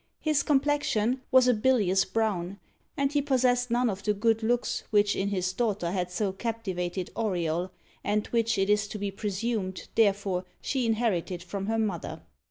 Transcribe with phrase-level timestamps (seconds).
[0.19, 2.59] His complexion was a bilious brown,
[2.97, 7.11] and he possessed none of the good looks which in his daughter had so captivated
[7.15, 7.69] Auriol,
[8.03, 12.23] and which it is to be presumed, therefore, she inherited from her mother.